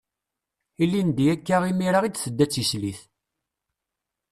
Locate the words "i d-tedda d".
2.07-2.51